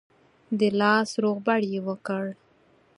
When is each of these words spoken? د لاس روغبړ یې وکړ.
د 0.59 0.61
لاس 0.79 1.09
روغبړ 1.23 1.59
یې 1.73 1.79
وکړ. 1.87 2.25